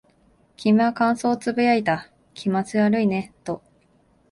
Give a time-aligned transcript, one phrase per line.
[0.57, 2.09] 君は感想を呟いた。
[2.33, 3.61] 気持ち悪いねと。